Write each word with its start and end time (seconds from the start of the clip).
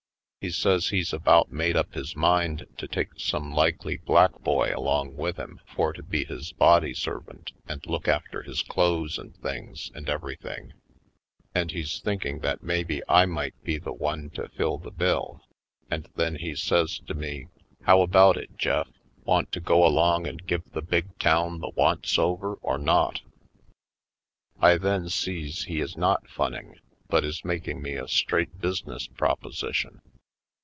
He 0.43 0.49
says 0.49 0.89
he's 0.89 1.13
about 1.13 1.51
made 1.51 1.77
up 1.77 1.93
his 1.93 2.15
mind 2.15 2.65
to 2.77 2.87
take 2.87 3.09
some 3.19 3.53
likely 3.53 3.97
black 3.97 4.39
boy 4.39 4.73
along 4.75 5.15
with 5.15 5.37
him 5.37 5.59
for 5.67 5.93
to 5.93 6.01
be 6.01 6.25
his 6.25 6.51
body 6.51 6.95
servant 6.95 7.51
and 7.67 7.85
look 7.85 8.07
after 8.07 8.41
his 8.41 8.63
clothes 8.63 9.19
and 9.19 9.35
things 9.37 9.91
and 9.93 10.09
everything 10.09 10.73
and 11.53 11.69
he's 11.69 11.99
thinking 11.99 12.39
that 12.39 12.63
maybe 12.63 13.03
I 13.07 13.27
might 13.27 13.53
be 13.63 13.77
the 13.77 13.93
one 13.93 14.31
to 14.31 14.49
fill 14.49 14.79
the 14.79 14.89
bill; 14.89 15.43
and 15.91 16.09
then 16.15 16.37
he 16.37 16.55
says 16.55 16.97
to 17.05 17.13
me: 17.13 17.49
"How 17.83 18.01
about 18.01 18.35
it, 18.35 18.57
Jeff— 18.57 18.87
^want 19.27 19.51
to 19.51 19.59
go 19.59 19.85
along 19.85 20.25
18 20.25 20.33
/. 20.33 20.33
Poindexter^ 20.33 20.33
Colored 20.39 20.41
and 20.41 20.47
give 20.47 20.71
the 20.71 20.81
big 20.81 21.19
town 21.19 21.59
the 21.59 21.69
once 21.75 22.17
over 22.17 22.55
or 22.63 22.79
not?" 22.79 23.21
I 24.59 24.79
then 24.79 25.07
sees 25.07 25.65
he 25.65 25.79
is 25.81 25.95
not 25.95 26.27
funning 26.27 26.79
but 27.07 27.23
is 27.23 27.45
mak 27.45 27.67
ing 27.67 27.83
me 27.83 27.93
a 27.93 28.07
straight 28.07 28.59
business 28.59 29.05
proposition. 29.05 30.01